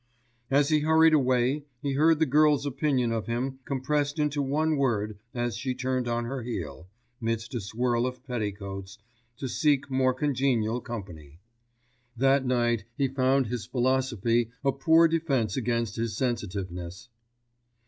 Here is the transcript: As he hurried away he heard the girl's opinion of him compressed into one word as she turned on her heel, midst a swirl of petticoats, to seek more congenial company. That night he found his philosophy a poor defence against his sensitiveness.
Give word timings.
As 0.49 0.69
he 0.69 0.79
hurried 0.79 1.13
away 1.13 1.65
he 1.83 1.93
heard 1.93 2.17
the 2.17 2.25
girl's 2.25 2.65
opinion 2.65 3.11
of 3.11 3.27
him 3.27 3.59
compressed 3.65 4.17
into 4.17 4.41
one 4.41 4.75
word 4.75 5.19
as 5.35 5.55
she 5.55 5.75
turned 5.75 6.07
on 6.07 6.25
her 6.25 6.41
heel, 6.41 6.87
midst 7.21 7.53
a 7.53 7.61
swirl 7.61 8.07
of 8.07 8.23
petticoats, 8.25 8.97
to 9.37 9.47
seek 9.47 9.91
more 9.91 10.15
congenial 10.15 10.81
company. 10.81 11.39
That 12.17 12.43
night 12.47 12.85
he 12.97 13.09
found 13.09 13.45
his 13.45 13.67
philosophy 13.67 14.49
a 14.65 14.71
poor 14.71 15.07
defence 15.07 15.55
against 15.55 15.97
his 15.97 16.17
sensitiveness. 16.17 17.07